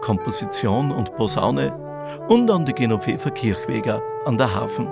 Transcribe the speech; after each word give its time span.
Komposition 0.00 0.92
und 0.92 1.14
Posaune 1.16 1.76
und 2.28 2.50
an 2.50 2.64
die 2.64 2.72
Genoveva 2.72 3.30
Kirchweger 3.30 4.02
an 4.24 4.38
der 4.38 4.54
Hafen. 4.54 4.88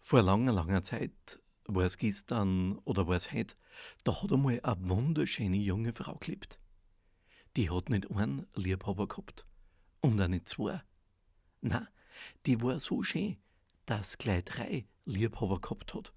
Vor 0.00 0.22
langer, 0.22 0.52
langer 0.52 0.82
Zeit, 0.82 1.40
war 1.66 1.84
es 1.84 1.98
gestern 1.98 2.78
oder 2.84 3.06
war 3.06 3.16
es 3.16 3.32
heute, 3.32 3.54
da 4.04 4.22
hat 4.22 4.32
einmal 4.32 4.60
eine 4.62 4.88
wunderschöne 4.88 5.56
junge 5.56 5.92
Frau 5.92 6.14
gelebt. 6.16 6.58
Die 7.56 7.70
hat 7.70 7.90
nicht 7.90 8.10
einen 8.10 8.46
Liebhaber 8.54 9.08
gehabt 9.08 9.46
und 10.00 10.20
auch 10.20 10.28
nicht 10.28 10.48
zwei. 10.48 10.82
Na, 11.60 11.88
die 12.46 12.62
war 12.62 12.78
so 12.78 13.02
schön, 13.02 13.36
dass 13.86 14.18
gleich 14.18 14.44
drei 14.44 14.86
Liebhaber 15.04 15.60
gehabt 15.60 15.94
hat. 15.94 16.12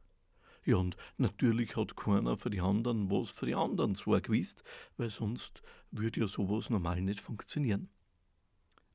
Ja, 0.67 0.75
und 0.75 0.97
natürlich 1.17 1.77
hat 1.77 1.95
keiner 1.95 2.35
für 2.35 2.49
die 2.49 2.59
anderen 2.59 3.09
was 3.09 3.29
für 3.31 3.45
die 3.45 3.55
anderen 3.55 3.95
zwei 3.95 4.19
gewusst, 4.19 4.65
weil 4.97 5.09
sonst 5.09 5.61
würde 5.91 6.19
ja 6.19 6.27
sowas 6.27 6.69
normal 6.69 7.01
nicht 7.01 7.21
funktionieren. 7.21 7.87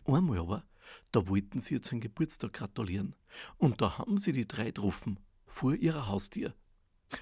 Einmal 0.04 0.40
aber, 0.40 0.66
da 1.12 1.26
wollten 1.28 1.60
sie 1.60 1.76
jetzt 1.76 1.88
seinen 1.88 2.02
Geburtstag 2.02 2.52
gratulieren. 2.52 3.16
Und 3.56 3.80
da 3.80 3.96
haben 3.96 4.18
sie 4.18 4.32
die 4.32 4.46
drei 4.46 4.66
getroffen, 4.66 5.18
vor 5.46 5.74
ihrer 5.74 6.08
Haustür. 6.08 6.54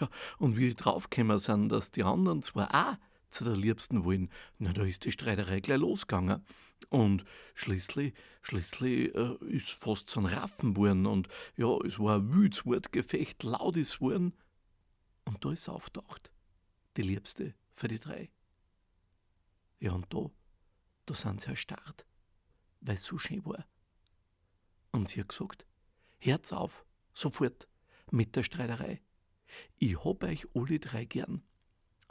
Ja, 0.01 0.09
und 0.39 0.57
wie 0.57 0.71
die 0.71 0.75
draufgekommen 0.75 1.39
sind, 1.39 1.69
dass 1.69 1.93
die 1.93 2.03
anderen 2.03 2.43
zwar 2.43 2.75
auch 2.75 2.97
zu 3.31 3.45
der 3.45 3.57
Liebsten 3.57 4.05
wollen, 4.05 4.31
na, 4.59 4.73
da 4.73 4.83
ist 4.85 5.05
die 5.05 5.13
Streiterei 5.13 5.61
gleich 5.61 5.79
losgegangen. 5.79 6.45
Und 6.89 7.25
schließlich, 7.55 8.15
schließlich 8.43 9.15
äh, 9.15 9.37
ist 9.47 9.71
fast 9.71 10.09
so 10.09 10.21
ein 10.21 10.27
Raffen 10.27 10.75
geworden 10.75 11.07
und 11.07 11.29
ja, 11.57 11.77
es 11.85 11.99
war 11.99 12.17
ein 12.17 12.33
wütes 12.33 12.65
Wortgefecht, 12.65 13.43
laut 13.43 13.77
ist 13.77 14.01
worden. 14.01 14.35
Und 15.25 15.45
da 15.45 15.53
ist 15.53 15.69
auftaucht, 15.69 16.33
die 16.97 17.03
Liebste 17.03 17.55
für 17.75 17.89
die 17.89 17.99
drei. 17.99 18.31
Ja, 19.79 19.93
und 19.93 20.13
da, 20.13 20.31
da 21.07 21.15
sind 21.15 21.41
sie 21.41 21.49
erstarrt, 21.49 22.07
weil 22.81 22.95
es 22.95 23.05
so 23.05 23.19
schön 23.19 23.45
war. 23.45 23.67
Und 24.93 25.09
sie 25.09 25.21
hat 25.21 25.29
gesagt, 25.29 25.67
Herz 26.19 26.53
auf, 26.53 26.85
sofort, 27.13 27.69
mit 28.11 28.35
der 28.37 28.43
Streiterei. 28.43 29.01
Ich 29.79 30.05
hab 30.05 30.25
euch 30.25 30.47
alle 30.55 30.79
drei 30.79 31.05
gern. 31.05 31.43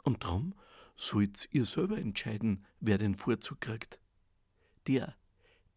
Und 0.02 0.24
drum 0.24 0.54
sollt 1.00 1.48
ihr 1.52 1.64
selber 1.64 1.98
entscheiden, 1.98 2.66
wer 2.80 2.98
den 2.98 3.14
Vorzug 3.14 3.60
kriegt 3.60 3.98
der, 4.86 5.16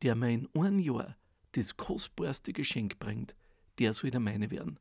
der 0.01 0.15
mir 0.15 0.31
in 0.31 0.49
ein 0.55 0.79
Jahr 0.79 1.15
das 1.53 1.77
kostbarste 1.77 2.53
Geschenk 2.53 2.99
bringt, 2.99 3.35
der 3.79 3.93
soll 3.93 4.11
der 4.11 4.19
meine 4.19 4.51
werden. 4.51 4.79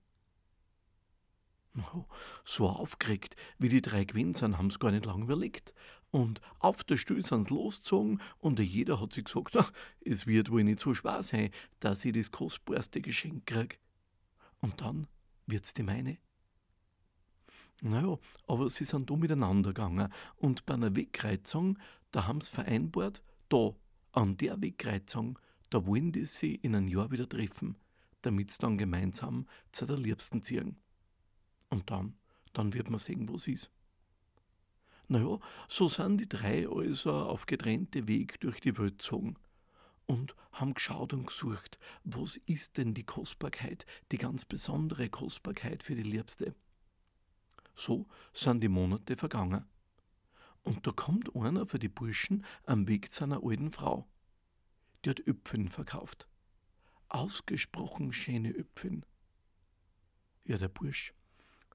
So 2.44 2.68
aufgeregt, 2.68 3.34
wie 3.58 3.68
die 3.68 3.80
drei 3.80 4.04
gewesen 4.04 4.34
sind, 4.34 4.58
haben 4.58 4.70
sie 4.70 4.78
gar 4.78 4.90
nicht 4.90 5.06
lange 5.06 5.24
überlegt. 5.24 5.72
Und 6.10 6.42
auf 6.58 6.84
der 6.84 6.98
Stuhl 6.98 7.24
sind 7.24 7.48
sie 7.48 7.54
losgezogen 7.54 8.20
und 8.38 8.58
jeder 8.58 9.00
hat 9.00 9.12
sich 9.12 9.24
gesagt, 9.24 9.56
es 10.04 10.26
wird 10.26 10.50
wohl 10.50 10.64
nicht 10.64 10.80
so 10.80 10.92
schwer 10.92 11.22
sein, 11.22 11.50
dass 11.80 12.04
ich 12.04 12.12
das 12.12 12.30
kostbarste 12.30 13.00
Geschenk 13.00 13.46
krieg. 13.46 13.78
Und 14.60 14.82
dann 14.82 15.06
wird's 15.46 15.72
die 15.72 15.82
meine. 15.82 16.18
Naja, 17.84 18.16
aber 18.46 18.70
sie 18.70 18.84
sind 18.84 19.10
da 19.10 19.16
miteinander 19.16 19.70
gegangen 19.74 20.08
und 20.36 20.64
bei 20.66 20.74
einer 20.74 20.94
Wegkreuzung, 20.94 21.80
da 22.12 22.28
haben 22.28 22.40
sie 22.40 22.52
vereinbart, 22.52 23.24
da 23.48 23.74
an 24.12 24.36
der 24.36 24.62
Wegkreuzung, 24.62 25.36
da 25.68 25.84
wollen 25.84 26.12
die 26.12 26.24
sie 26.24 26.54
in 26.54 26.76
ein 26.76 26.86
Jahr 26.86 27.10
wieder 27.10 27.28
treffen, 27.28 27.74
damit 28.20 28.52
sie 28.52 28.60
dann 28.60 28.78
gemeinsam 28.78 29.48
zu 29.72 29.86
der 29.86 29.96
Liebsten 29.96 30.44
ziehen. 30.44 30.76
Und 31.70 31.90
dann, 31.90 32.14
dann 32.52 32.72
wird 32.72 32.88
man 32.88 33.00
sehen, 33.00 33.28
wo 33.28 33.36
sie 33.36 33.54
ist. 33.54 33.68
Naja, 35.08 35.40
so 35.66 35.88
sind 35.88 36.20
die 36.20 36.28
drei 36.28 36.68
also 36.68 37.12
auf 37.12 37.46
getrennte 37.46 38.06
Weg 38.06 38.38
durch 38.38 38.60
die 38.60 38.78
Welt 38.78 38.98
gezogen 38.98 39.34
und 40.06 40.36
haben 40.52 40.74
geschaut 40.74 41.12
und 41.14 41.26
gesucht, 41.26 41.80
was 42.04 42.36
ist 42.46 42.76
denn 42.76 42.94
die 42.94 43.04
Kostbarkeit, 43.04 43.86
die 44.12 44.18
ganz 44.18 44.44
besondere 44.44 45.08
Kostbarkeit 45.08 45.82
für 45.82 45.96
die 45.96 46.02
Liebste. 46.04 46.54
So 47.74 48.06
sind 48.32 48.62
die 48.62 48.68
Monate 48.68 49.16
vergangen. 49.16 49.64
Und 50.62 50.86
da 50.86 50.92
kommt 50.92 51.34
einer 51.34 51.66
für 51.66 51.78
die 51.78 51.88
Burschen 51.88 52.44
am 52.64 52.86
Weg 52.86 53.12
zu 53.12 53.24
einer 53.24 53.42
alten 53.42 53.72
Frau. 53.72 54.06
Die 55.04 55.10
hat 55.10 55.20
Öpfen 55.26 55.68
verkauft. 55.68 56.28
Ausgesprochen 57.08 58.12
schöne 58.12 58.50
Öpfen. 58.50 59.04
Ja, 60.44 60.56
der 60.58 60.68
Bursch, 60.68 61.14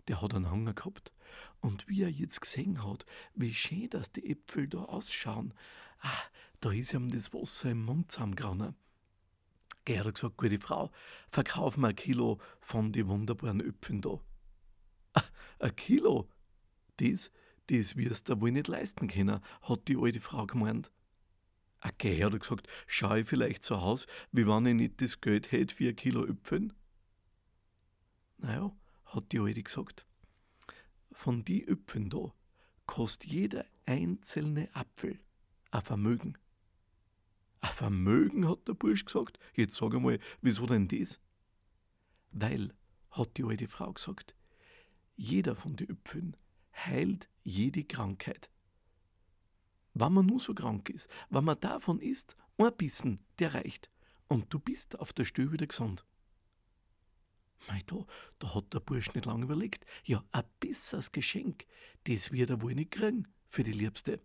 der 0.07 0.21
hat 0.21 0.33
einen 0.33 0.49
Hunger 0.49 0.73
gehabt. 0.73 1.13
Und 1.59 1.87
wie 1.87 2.03
er 2.03 2.09
jetzt 2.09 2.41
gesehen 2.41 2.83
hat, 2.83 3.05
wie 3.33 3.53
schön, 3.53 3.89
dass 3.89 4.11
die 4.11 4.29
Äpfel 4.29 4.67
da 4.67 4.83
ausschauen, 4.83 5.53
ah, 5.99 6.23
da 6.59 6.71
ist 6.71 6.93
ihm 6.93 7.09
das 7.09 7.33
Wasser 7.33 7.71
im 7.71 7.83
Mund 7.83 8.11
zusammengerannt. 8.11 8.75
Gell, 9.85 10.03
hat 10.03 10.15
gesagt, 10.15 10.37
gute 10.37 10.59
Frau, 10.59 10.91
verkauf 11.29 11.77
mir 11.77 11.89
ein 11.89 11.95
Kilo 11.95 12.39
von 12.59 12.91
die 12.91 13.07
wunderbaren 13.07 13.61
Öpfen 13.61 14.01
da. 14.01 14.19
Ein 15.59 15.75
Kilo? 15.75 16.29
Das, 16.97 17.31
das 17.67 17.95
wirst 17.95 18.29
du 18.29 18.39
wohl 18.41 18.51
nicht 18.51 18.67
leisten 18.67 19.07
können, 19.07 19.41
hat 19.61 19.87
die 19.87 19.97
alte 19.97 20.21
Frau 20.21 20.45
gemeint. 20.45 20.91
Okay, 21.81 22.23
hat 22.23 22.33
er 22.33 22.39
gesagt, 22.39 22.67
schau 22.87 23.15
ich 23.15 23.27
vielleicht 23.27 23.63
so 23.63 23.75
aus, 23.75 24.07
wie 24.31 24.47
wenn 24.47 24.65
ich 24.65 24.73
nicht 24.73 25.01
das 25.01 25.21
Geld 25.21 25.51
hätte 25.51 25.73
für 25.75 25.89
ein 25.89 25.95
Kilo 25.95 26.25
Äpfeln? 26.25 26.73
Naja, 28.37 28.75
hat 29.05 29.31
die 29.31 29.39
Alte 29.39 29.63
gesagt. 29.63 30.05
Von 31.11 31.43
die 31.43 31.67
Äpfeln 31.67 32.09
da 32.09 32.33
kostet 32.85 33.29
jeder 33.29 33.65
einzelne 33.85 34.73
Apfel 34.75 35.19
ein 35.71 35.81
Vermögen. 35.81 36.37
Ein 37.61 37.71
Vermögen, 37.71 38.47
hat 38.47 38.67
der 38.67 38.73
Bursch 38.73 39.05
gesagt. 39.05 39.39
Jetzt 39.55 39.75
sag 39.75 39.93
einmal, 39.93 40.19
wieso 40.41 40.65
denn 40.65 40.87
das? 40.87 41.19
Weil, 42.31 42.73
hat 43.11 43.37
die 43.37 43.43
alte 43.43 43.67
Frau 43.67 43.91
gesagt, 43.93 44.35
jeder 45.17 45.55
von 45.55 45.75
den 45.75 45.89
Äpfeln 45.89 46.37
heilt 46.73 47.27
jede 47.43 47.83
Krankheit. 47.83 48.49
Wenn 49.93 50.13
man 50.13 50.27
nur 50.27 50.39
so 50.39 50.53
krank 50.53 50.89
ist, 50.89 51.09
wenn 51.29 51.43
man 51.43 51.59
davon 51.59 51.99
isst, 51.99 52.35
ein 52.57 52.75
Bissen, 52.77 53.19
der 53.39 53.55
reicht. 53.55 53.89
Und 54.27 54.53
du 54.53 54.59
bist 54.59 54.99
auf 54.99 55.11
der 55.11 55.25
Stelle 55.25 55.51
wieder 55.51 55.65
gesund. 55.65 56.05
Mei, 57.67 57.81
da, 57.87 58.05
da 58.39 58.53
hat 58.53 58.73
der 58.73 58.79
Bursch 58.79 59.13
nicht 59.13 59.25
lange 59.25 59.45
überlegt. 59.45 59.85
Ja, 60.03 60.23
ein 60.31 60.43
besseres 60.59 61.11
Geschenk, 61.11 61.65
das 62.03 62.31
wird 62.31 62.51
er 62.51 62.61
wohl 62.61 62.75
nicht 62.75 62.91
kriegen 62.91 63.27
für 63.45 63.63
die 63.63 63.71
Liebste. 63.71 64.21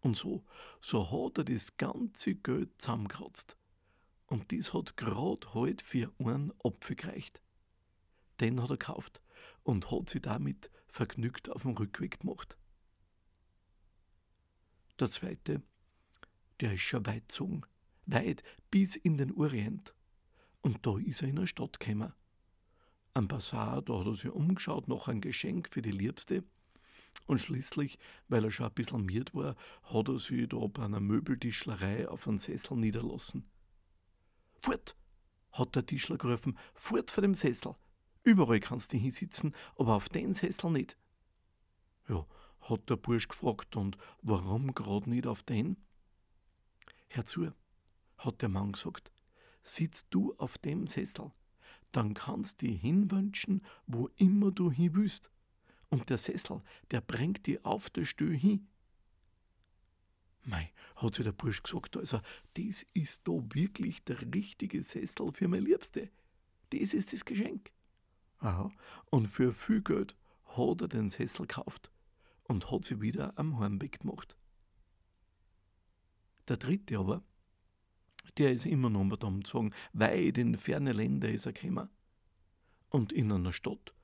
Und 0.00 0.16
so, 0.16 0.44
so 0.80 1.10
hat 1.10 1.38
er 1.38 1.44
das 1.44 1.76
ganze 1.78 2.34
Geld 2.34 2.70
zusammengekratzt. 2.78 3.56
Und 4.26 4.52
das 4.52 4.74
hat 4.74 4.96
grad 4.96 5.54
halt 5.54 5.80
für 5.80 6.12
einen 6.18 6.52
Apfel 6.62 6.96
gereicht. 6.96 7.40
Den 8.40 8.60
hat 8.60 8.70
er 8.70 8.76
gekauft 8.76 9.22
und 9.66 9.90
hat 9.90 10.08
sie 10.08 10.20
damit 10.20 10.70
vergnügt 10.86 11.50
auf 11.50 11.62
dem 11.62 11.72
Rückweg 11.72 12.20
gemacht. 12.20 12.56
Der 15.00 15.10
zweite, 15.10 15.60
der 16.60 16.74
ist 16.74 16.82
schon 16.82 17.04
weit 17.04 17.28
gezogen, 17.28 17.62
weit 18.06 18.44
bis 18.70 18.94
in 18.94 19.18
den 19.18 19.32
Orient. 19.32 19.92
Und 20.62 20.86
da 20.86 20.96
ist 20.98 21.22
er 21.22 21.28
in 21.28 21.38
eine 21.38 21.48
Stadt 21.48 21.80
gekommen. 21.80 22.12
Am 23.12 23.26
Bazar, 23.26 23.82
da 23.82 23.98
hat 23.98 24.06
er 24.06 24.14
sich 24.14 24.30
umgeschaut 24.30 24.86
nach 24.86 25.08
einem 25.08 25.20
Geschenk 25.20 25.68
für 25.72 25.82
die 25.82 25.90
Liebste. 25.90 26.44
Und 27.26 27.40
schließlich, 27.40 27.98
weil 28.28 28.44
er 28.44 28.50
schon 28.52 28.66
ein 28.66 28.74
bisschen 28.74 29.04
miert 29.04 29.34
war, 29.34 29.56
hat 29.82 30.08
er 30.08 30.18
sich 30.18 30.48
da 30.48 30.58
bei 30.68 30.84
einer 30.84 31.00
Möbeltischlerei 31.00 32.08
auf 32.08 32.28
einen 32.28 32.38
Sessel 32.38 32.76
niederlassen. 32.76 33.50
Fort! 34.62 34.96
hat 35.52 35.74
der 35.74 35.86
Tischler 35.86 36.18
gerufen, 36.18 36.56
fort 36.74 37.10
vor 37.10 37.22
dem 37.22 37.34
Sessel. 37.34 37.74
Überall 38.26 38.58
kannst 38.58 38.92
du 38.92 38.98
hinsitzen, 38.98 39.54
aber 39.76 39.94
auf 39.94 40.08
den 40.08 40.34
Sessel 40.34 40.72
nicht. 40.72 40.98
Ja, 42.08 42.26
hat 42.62 42.90
der 42.90 42.96
Bursch 42.96 43.28
gefragt, 43.28 43.76
und 43.76 43.96
warum 44.20 44.74
grad 44.74 45.06
nicht 45.06 45.28
auf 45.28 45.44
den? 45.44 45.76
Herzu, 47.06 47.52
hat 48.18 48.42
der 48.42 48.48
Mann 48.48 48.72
gesagt, 48.72 49.12
sitzt 49.62 50.08
du 50.10 50.34
auf 50.38 50.58
dem 50.58 50.88
Sessel, 50.88 51.30
dann 51.92 52.14
kannst 52.14 52.62
du 52.62 52.66
hinwünschen, 52.66 53.64
wo 53.86 54.08
immer 54.16 54.50
du 54.50 54.72
hin 54.72 54.96
willst. 54.96 55.30
Und 55.88 56.10
der 56.10 56.18
Sessel, 56.18 56.62
der 56.90 57.02
bringt 57.02 57.46
die 57.46 57.64
auf 57.64 57.90
der 57.90 58.06
Stühl 58.06 58.36
hin. 58.36 58.66
Mei, 60.42 60.72
hat 60.96 61.14
sich 61.14 61.24
der 61.24 61.30
Bursch 61.30 61.62
gesagt, 61.62 61.96
also, 61.96 62.20
das 62.54 62.84
ist 62.92 63.28
da 63.28 63.40
wirklich 63.52 64.02
der 64.02 64.20
richtige 64.34 64.82
Sessel 64.82 65.30
für 65.30 65.46
meine 65.46 65.64
Liebste. 65.64 66.10
Das 66.70 66.92
ist 66.92 67.12
das 67.12 67.24
Geschenk. 67.24 67.70
Aha, 68.38 68.70
und 69.10 69.26
für 69.26 69.52
viel 69.52 69.80
Geld 69.80 70.16
hat 70.44 70.80
er 70.80 70.88
den 70.88 71.10
Sessel 71.10 71.46
gekauft 71.46 71.90
und 72.44 72.70
hat 72.70 72.84
sie 72.84 73.00
wieder 73.00 73.32
am 73.38 73.58
Heimweg 73.58 74.00
gemacht. 74.00 74.36
Der 76.48 76.56
dritte 76.56 76.98
aber, 76.98 77.22
der 78.38 78.52
ist 78.52 78.66
immer 78.66 78.90
noch 78.90 79.04
mit 79.04 79.24
umgezogen, 79.24 79.74
weit 79.92 80.38
in 80.38 80.56
ferne 80.56 80.92
Länder 80.92 81.30
ist 81.30 81.46
er 81.46 81.52
gekommen. 81.52 81.88
Und 82.90 83.12
in 83.12 83.32
einer 83.32 83.52
Stadt, 83.52 83.94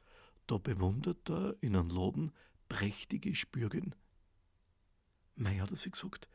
da 0.46 0.58
bewundert 0.58 1.30
er 1.30 1.56
in 1.60 1.76
einem 1.76 1.90
Laden 1.90 2.32
prächtige 2.68 3.34
Spürgen. 3.34 3.94
Mei 5.36 5.58
hat 5.58 5.70
er 5.70 5.76
sich 5.76 5.92
gesagt, 5.92 6.28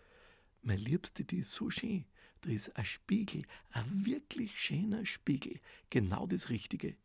mein 0.61 0.79
Liebste, 0.79 1.23
die 1.23 1.39
ist 1.39 1.51
so 1.51 1.69
schön. 1.69 2.05
Da 2.41 2.51
ist 2.51 2.75
ein 2.75 2.85
Spiegel, 2.85 3.43
ein 3.71 4.05
wirklich 4.05 4.59
schöner 4.59 5.05
Spiegel, 5.05 5.59
genau 5.89 6.27
das 6.27 6.49
Richtige. 6.49 6.95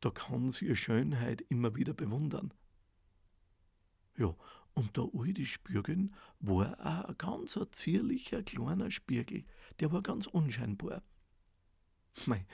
Da 0.00 0.10
kann 0.10 0.52
sie 0.52 0.66
ihre 0.66 0.76
Schönheit 0.76 1.40
immer 1.48 1.74
wieder 1.74 1.94
bewundern. 1.94 2.54
Ja, 4.16 4.34
und 4.74 4.96
der 4.96 5.08
alte 5.12 5.44
Spürgen 5.44 6.14
war 6.38 6.78
auch 6.80 7.08
ein 7.08 7.18
ganz 7.18 7.58
zierlicher 7.72 8.42
kleiner 8.42 8.90
Spiegel, 8.90 9.44
der 9.80 9.92
war 9.92 10.02
ganz 10.02 10.26
unscheinbar. 10.26 11.02
Mei, 12.26 12.46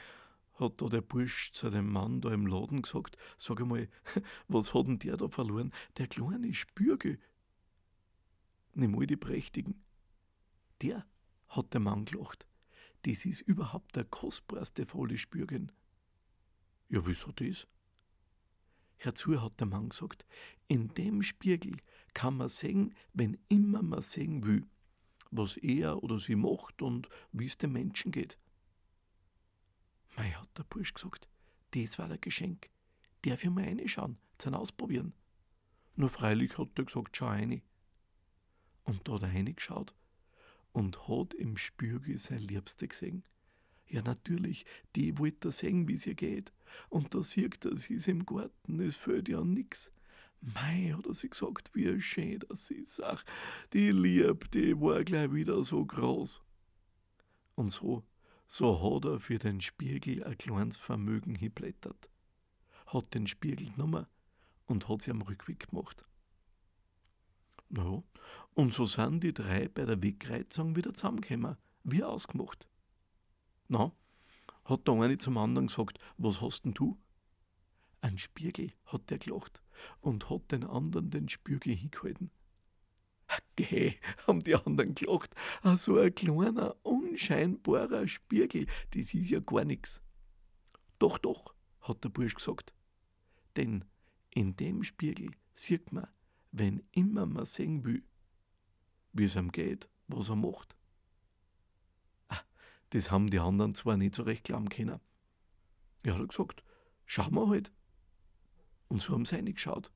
hat 0.55 0.81
da 0.81 0.89
der 0.89 1.01
Bursch 1.01 1.53
zu 1.53 1.71
dem 1.71 1.91
Mann 1.91 2.21
da 2.21 2.33
im 2.33 2.47
Laden 2.47 2.83
gesagt, 2.83 3.19
sag 3.37 3.61
einmal, 3.61 3.89
was 4.49 4.73
hat 4.73 4.87
denn 4.87 4.99
der 4.99 5.17
da 5.17 5.29
verloren? 5.29 5.73
Der 5.97 6.07
kleine 6.07 6.55
Spürgel. 6.55 7.19
Nimm 8.75 8.93
mal 8.93 9.07
die 9.07 9.17
prächtigen. 9.17 9.83
Der, 10.83 11.07
hat 11.49 11.73
der 11.73 11.81
Mann 11.81 12.05
gelacht, 12.05 12.47
das 13.03 13.25
ist 13.25 13.43
überhaupt 13.43 13.97
der 13.97 14.05
kostbarste 14.05 14.87
volle 14.87 15.19
Spürgen. 15.19 15.73
Ja, 16.95 17.05
wieso 17.05 17.33
das? 17.33 17.67
Herzu 18.99 19.43
hat 19.43 19.59
der 19.59 19.67
Mann 19.67 19.89
gesagt, 19.89 20.25
in 20.69 20.95
dem 20.95 21.25
Spiegel 21.25 21.79
kann 22.13 22.37
man 22.37 22.49
sehen, 22.49 22.95
wenn 23.13 23.37
immer 23.49 23.83
man 23.83 24.01
sehen 24.01 24.47
will, 24.47 24.65
was 25.33 25.57
er 25.57 26.05
oder 26.05 26.21
sie 26.21 26.37
macht 26.37 26.83
und 26.83 27.09
wie 27.33 27.47
es 27.47 27.59
dem 27.59 27.73
Menschen 27.73 28.13
geht. 28.13 28.39
Mei, 30.17 30.31
hat 30.31 30.57
der 30.57 30.63
Bursch 30.63 30.95
gesagt, 30.95 31.29
das 31.73 31.99
war 31.99 32.07
der 32.07 32.19
Geschenk. 32.19 32.71
Darf 33.23 33.43
ich 33.43 33.51
mal 33.51 33.65
reinschauen, 33.65 34.17
zum 34.39 34.55
Ausprobieren? 34.55 35.15
Nur 35.97 36.11
freilich 36.11 36.57
hat 36.59 36.79
er 36.79 36.85
gesagt, 36.85 37.17
schau 37.17 37.27
rein. 37.27 37.61
Und 38.85 39.09
da 39.09 39.15
hat 39.15 39.23
er 39.23 39.31
reingeschaut 39.31 39.97
und 40.71 41.09
hat 41.09 41.35
im 41.35 41.57
Spiegel 41.57 42.19
sein 42.19 42.39
Liebste 42.39 42.87
gesehen. 42.87 43.25
Ja, 43.87 44.03
natürlich, 44.03 44.65
die 44.97 45.19
wollte 45.19 45.51
sehen, 45.51 45.87
wie 45.89 45.95
es 45.95 46.07
ihr 46.07 46.15
geht. 46.15 46.53
Und 46.89 47.15
da 47.15 47.23
sieht 47.23 47.65
er, 47.65 47.77
sie 47.77 47.95
ist 47.95 48.09
im 48.09 48.27
Garten, 48.27 48.81
es 48.81 48.97
fehlt 48.97 49.29
ja 49.29 49.45
nix. 49.45 49.93
Mei, 50.41 50.95
hat 50.97 51.07
er 51.07 51.15
sich 51.15 51.31
gesagt, 51.31 51.75
wie 51.75 52.01
schön 52.01 52.41
das 52.49 52.71
ist. 52.71 53.03
Ach, 53.03 53.25
die 53.73 53.93
Lieb, 53.93 54.51
die 54.51 54.79
war 54.79 55.05
gleich 55.05 55.33
wieder 55.33 55.63
so 55.63 55.85
groß. 55.85 56.43
Und 57.55 57.71
so, 57.71 58.05
so 58.47 58.95
hat 58.95 59.05
er 59.05 59.19
für 59.19 59.39
den 59.39 59.61
Spiegel 59.61 60.23
ein 60.25 60.37
kleines 60.37 60.77
Vermögen 60.77 61.35
geblättert. 61.35 62.11
Hat 62.87 63.15
den 63.15 63.27
Spiegel 63.27 63.71
genommen 63.71 64.07
und 64.67 64.89
hat 64.89 65.03
sie 65.03 65.13
am 65.13 65.23
Rückweg 65.23 65.71
gemacht. 65.71 66.05
Na, 67.71 68.03
und 68.55 68.73
so 68.73 68.87
sind 68.87 69.23
die 69.25 69.33
drei 69.33 69.69
bei 69.69 69.85
der 69.85 70.03
Wegkreuzung 70.03 70.77
wieder 70.77 70.95
zusammengekommen, 70.95 71.57
wie 71.85 72.05
ausgemacht. 72.05 72.69
Na, 73.69 73.93
hat 74.65 74.87
der 74.87 74.95
eine 74.95 75.19
zum 75.19 75.39
anderen 75.39 75.69
gesagt, 75.69 75.99
was 76.17 76.41
hast 76.41 76.65
denn 76.65 76.75
du? 76.75 76.99
Ein 78.01 78.19
Spiegel, 78.19 78.73
hat 78.87 79.11
der 79.11 79.19
gelacht 79.19 79.63
und 80.01 80.29
hat 80.31 80.53
den 80.53 80.65
anderen 80.65 81.11
den 81.11 81.29
Spiegel 81.29 81.75
hingehalten. 81.75 82.31
Geh, 83.57 83.95
haben 84.27 84.41
die 84.41 84.55
anderen 84.55 84.95
gelacht. 84.95 85.35
Ah, 85.63 85.77
so 85.77 85.99
ein 85.99 86.15
kleiner, 86.15 86.77
unscheinbarer 86.83 88.07
Spiegel, 88.07 88.67
das 88.91 89.15
ist 89.15 89.31
ja 89.31 89.41
gar 89.41 89.65
nichts. 89.65 90.03
Doch, 90.99 91.19
doch, 91.19 91.55
hat 91.81 92.05
der 92.05 92.09
Bursch 92.11 92.35
gesagt. 92.35 92.75
Denn 93.57 93.85
in 94.31 94.57
dem 94.57 94.83
Spiegel 94.83 95.31
sieht 95.53 95.93
man, 95.93 96.09
wenn 96.53 96.83
immer 96.93 97.27
man 97.27 97.47
sehen 97.47 97.85
will, 97.85 98.03
wie 99.13 99.25
es 99.25 99.37
ihm 99.37 99.53
geht, 99.53 99.89
was 100.09 100.29
er 100.29 100.37
macht. 100.37 100.77
Das 102.95 103.11
haben 103.11 103.29
die 103.29 103.41
anderen 103.41 103.75
zwar 103.75 103.97
nicht 103.97 104.15
so 104.15 104.23
recht 104.23 104.45
glauben 104.45 104.69
können. 104.69 105.01
Er 106.05 106.17
hat 106.17 106.29
gesagt, 106.29 106.63
schau 107.07 107.29
mal 107.29 107.49
halt. 107.49 107.73
Und 108.87 109.01
so 109.01 109.15
haben 109.15 109.25
sie 109.25 109.35
reingeschaut. 109.35 109.91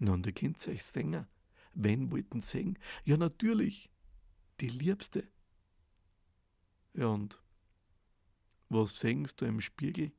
Na, 0.00 0.12
und 0.12 0.26
ihr 0.26 0.34
könnt 0.34 0.68
euch 0.68 0.82
denken, 0.92 1.26
wen 1.72 2.12
wollten 2.12 2.42
sie 2.42 2.58
sehen? 2.58 2.78
Ja, 3.04 3.16
natürlich, 3.16 3.88
die 4.60 4.68
Liebste. 4.68 5.26
Ja, 6.92 7.06
und 7.06 7.40
was 8.68 8.98
sehst 8.98 9.40
du 9.40 9.46
im 9.46 9.62
Spiegel? 9.62 10.12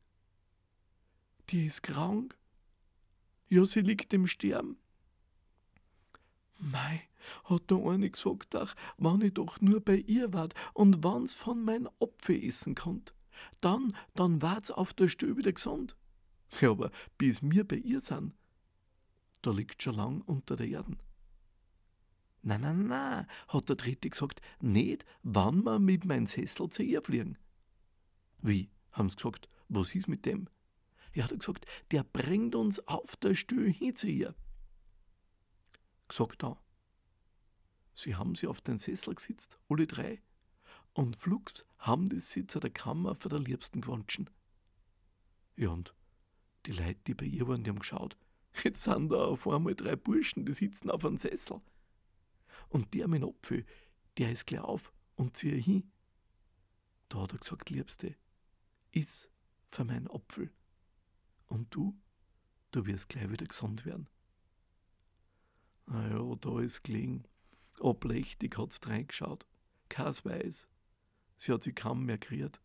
Die 1.50 1.66
ist 1.66 1.84
krank. 1.84 2.36
Ja, 3.48 3.64
sie 3.64 3.82
liegt 3.82 4.12
im 4.12 4.26
Sterben. 4.26 4.80
Mei, 6.58 7.08
hat 7.46 7.70
der 7.70 7.78
eine 7.86 8.10
gesagt, 8.10 8.56
ach, 8.56 8.76
wann 8.98 9.22
ich 9.22 9.34
doch 9.34 9.62
nur 9.62 9.82
bei 9.82 9.98
ihr 9.98 10.34
wart 10.34 10.54
und 10.74 11.04
wann's 11.04 11.34
von 11.34 11.64
mein 11.64 11.88
Apfel 12.00 12.44
essen 12.44 12.76
konnt, 12.76 13.14
dann, 13.62 13.96
dann 14.16 14.42
war's 14.42 14.72
auf 14.72 14.94
der 14.94 15.08
Stube 15.08 15.38
wieder 15.38 15.54
gesund. 15.54 15.96
Ja, 16.62 16.72
aber 16.72 16.92
bis 17.18 17.42
wir 17.42 17.68
bei 17.68 17.78
ihr 17.78 18.02
sind, 18.02 18.34
da 19.42 19.52
liegt 19.52 19.82
schon 19.82 19.96
lang 19.96 20.22
unter 20.22 20.56
der 20.56 20.68
Erden. 20.68 21.00
Na, 22.42 22.58
na, 22.58 22.74
na, 22.74 23.28
hat 23.48 23.70
der 23.70 23.76
Dritte 23.76 24.10
gesagt, 24.10 24.40
nicht, 24.60 25.06
wann 25.24 25.64
wir 25.64 25.80
mit 25.80 26.06
meinem 26.06 26.28
Sessel 26.28 26.70
zu 26.70 26.84
ihr 26.84 27.02
fliegen. 27.02 27.38
Wie, 28.42 28.70
haben 28.92 29.10
sie 29.10 29.16
gesagt, 29.16 29.50
was 29.68 29.96
ist 29.96 30.08
mit 30.08 30.26
dem? 30.26 30.48
Ja, 31.14 31.24
hat 31.24 31.32
er 31.32 31.38
gesagt, 31.38 31.66
der 31.92 32.04
bringt 32.04 32.56
uns 32.56 32.88
auf 32.88 33.16
der 33.16 33.34
Stühle 33.34 33.72
hin 33.72 33.96
zu 33.96 34.08
ihr. 34.08 34.36
Gesagt 36.08 36.44
da. 36.44 36.62
Sie 37.96 38.16
haben 38.16 38.36
sie 38.36 38.48
auf 38.48 38.62
den 38.62 38.78
Sessel 38.78 39.16
gesetzt, 39.16 39.58
alle 39.70 39.88
drei, 39.88 40.22
und 40.94 41.16
flugs 41.16 41.66
haben 41.78 42.08
die 42.08 42.20
Sitzer 42.20 42.60
der 42.60 42.70
Kammer 42.70 43.16
für 43.16 43.30
der 43.30 43.40
Liebsten 43.40 43.82
gewünschen. 43.82 44.30
Ja, 45.56 45.70
und 45.70 45.96
die 46.66 46.72
Leute, 46.72 47.00
die 47.08 47.14
bei 47.14 47.26
ihr 47.26 47.48
waren, 47.48 47.64
die 47.64 47.70
haben 47.70 47.80
geschaut. 47.80 48.18
Jetzt 48.64 48.84
sind 48.84 49.10
da 49.10 49.26
auf 49.26 49.48
einmal 49.48 49.76
drei 49.76 49.96
Burschen, 49.96 50.46
die 50.46 50.54
sitzen 50.54 50.90
auf 50.90 51.06
einem 51.06 51.18
Sessel. 51.18 51.62
Und 52.70 52.94
der 52.94 53.08
dem 53.08 53.24
Apfel, 53.24 53.66
der 54.18 54.32
ist 54.32 54.48
gleich 54.48 54.62
auf 54.62 54.94
und 55.16 55.38
ziehe 55.38 55.56
hin. 55.56 55.92
Da 57.10 57.22
hat 57.22 57.34
er 57.34 57.40
gesagt, 57.40 57.70
Liebste, 57.70 58.16
iss 58.92 59.30
für 59.72 59.84
meinen 59.84 60.10
Apfel. 60.10 60.52
Und 61.48 61.74
du, 61.74 61.98
du 62.72 62.86
wirst 62.86 63.10
gleich 63.10 63.30
wieder 63.30 63.46
gesund 63.46 63.86
werden. 63.86 64.10
Naja, 65.86 66.36
da 66.42 66.60
ist 66.62 66.84
gelegen. 66.84 67.26
Ablächtig 67.82 68.58
hat's 68.58 68.80
reingeschaut. 68.88 69.46
Keins 69.90 70.26
weiß. 70.26 70.68
Sie 71.38 71.52
hat 71.52 71.64
sich 71.64 71.76
kaum 71.76 72.06
mehr 72.06 72.18
geriert 72.18 72.62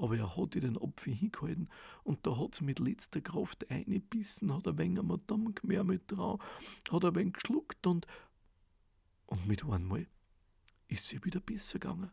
aber 0.00 0.16
er 0.16 0.36
hat 0.36 0.54
ihr 0.54 0.62
den 0.62 0.80
Apfel 0.80 1.12
hingehalten 1.12 1.68
und 2.04 2.26
da 2.26 2.38
hat 2.38 2.54
sie 2.54 2.64
mit 2.64 2.78
letzter 2.78 3.20
Kraft 3.20 3.70
eingebissen, 3.70 4.52
hat 4.54 4.66
ein 4.66 4.78
wenig 4.78 4.98
am 4.98 5.20
Damm 5.26 5.54
mehr 5.62 5.84
mit 5.84 6.10
dran, 6.10 6.38
hat 6.90 7.04
ein 7.04 7.14
wenig 7.14 7.34
geschluckt 7.34 7.86
und, 7.86 8.06
und 9.26 9.46
mit 9.46 9.64
einmal 9.64 10.06
ist 10.88 11.06
sie 11.06 11.22
wieder 11.24 11.40
besser 11.40 11.78
gegangen. 11.78 12.10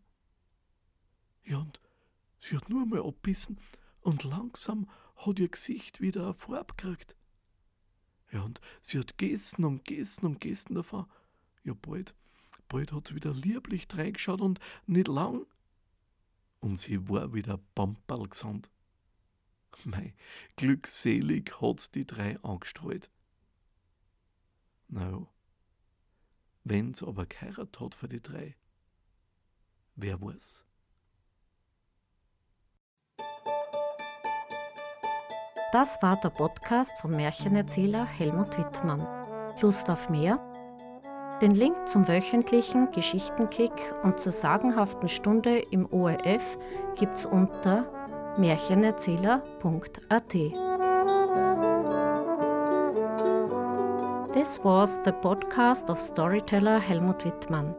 Ja, 1.46 1.60
und 1.60 1.80
sie 2.40 2.58
hat 2.58 2.70
nur 2.70 2.84
einmal 2.84 3.04
abbissen 3.04 3.58
und 4.02 4.26
langsam 4.26 4.90
hat 5.16 5.40
ihr 5.40 5.48
Gesicht 5.48 6.02
wieder 6.02 6.26
eine 6.26 6.34
Farbe 6.34 6.74
gekriegt. 6.76 7.16
Ja, 8.32 8.42
und 8.42 8.60
sie 8.82 9.00
hat 9.00 9.18
gegessen 9.18 9.64
und 9.64 9.86
gegessen 9.86 10.26
und 10.26 10.42
gegessen 10.42 10.76
davon. 10.76 11.06
Ja, 11.68 11.74
bald, 11.74 12.16
bald 12.70 12.94
hat 12.94 13.10
sie 13.10 13.16
wieder 13.16 13.34
lieblich 13.34 13.90
reingeschaut 13.94 14.40
und 14.40 14.62
nicht 14.86 15.10
lang 15.10 15.46
und 16.62 16.78
sie 16.78 17.10
war 17.10 17.34
wieder 17.34 17.60
Pamperl 17.76 18.30
gesund. 18.30 18.72
Mei, 19.84 20.14
glückselig 20.56 21.60
hat's 21.60 21.92
die 21.92 22.08
drei 22.08 22.42
angestrahlt. 22.42 23.12
Na 24.88 25.10
ja, 25.10 25.28
wenn's 26.64 27.04
aber 27.04 27.26
geheiratet 27.26 27.82
hat 27.82 27.96
für 27.96 28.08
die 28.08 28.22
drei, 28.22 28.56
wer 29.98 30.22
weiß. 30.22 30.64
Das 35.74 36.02
war 36.02 36.18
der 36.22 36.30
Podcast 36.30 36.98
von 37.02 37.12
Märchenerzähler 37.12 38.06
Helmut 38.06 38.58
Wittmann. 38.58 39.06
Lust 39.62 39.90
auf 39.90 40.10
mehr? 40.10 40.40
Den 41.42 41.52
Link 41.52 41.76
zum 41.88 42.08
wöchentlichen 42.08 42.90
Geschichtenkick 42.92 43.72
und 44.02 44.20
zur 44.20 44.32
sagenhaften 44.32 45.08
Stunde 45.08 45.60
im 45.70 45.86
ORF 45.92 46.58
gibt's 46.96 47.28
unter 47.28 47.86
märchenerzähler.at. 48.40 50.34
This 54.34 54.60
was 54.64 54.98
the 55.06 55.12
podcast 55.12 55.92
of 55.92 56.00
storyteller 56.00 56.80
Helmut 56.80 57.24
Wittmann. 57.24 57.76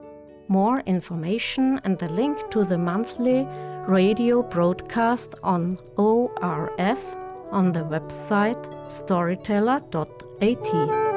More 0.47 0.81
information 0.87 1.81
and 1.85 1.99
the 1.99 2.07
link 2.07 2.37
to 2.51 2.65
the 2.65 2.79
monthly 2.79 3.45
radio 3.89 4.43
broadcast 4.43 5.35
on 5.43 5.79
ORF 5.97 7.01
on 7.51 7.73
the 7.73 7.81
website 7.81 8.69
storyteller.at. 8.89 11.08